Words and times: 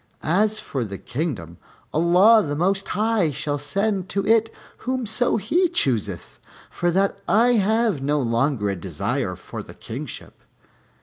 As 0.23 0.59
for 0.59 0.83
the 0.83 0.97
kingdom, 0.97 1.59
Allah 1.93 2.41
the 2.41 2.55
Most 2.55 2.87
High 2.87 3.29
shall 3.29 3.59
send 3.59 4.09
to 4.09 4.25
it 4.25 4.51
whomso 4.79 5.37
He 5.37 5.69
chooseth, 5.69 6.39
for 6.71 6.89
that 6.89 7.19
I 7.27 7.51
have 7.53 8.01
no 8.01 8.19
longer 8.19 8.69
a 8.71 8.75
desire 8.75 9.35
for 9.35 9.61
the 9.61 9.75
kingship." 9.75 10.41